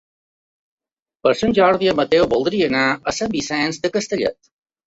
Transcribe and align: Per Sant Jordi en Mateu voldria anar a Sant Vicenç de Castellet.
Per 1.27 1.33
Sant 1.41 1.53
Jordi 1.59 1.91
en 1.93 1.99
Mateu 2.01 2.25
voldria 2.33 2.73
anar 2.73 2.89
a 2.91 3.15
Sant 3.19 3.33
Vicenç 3.37 3.83
de 3.85 3.93
Castellet. 3.99 4.55